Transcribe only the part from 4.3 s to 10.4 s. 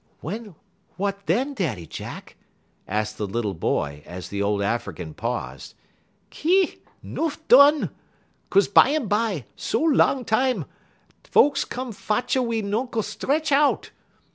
old African paused. "Ki! nuff dun. 'Kaze bumbye, so long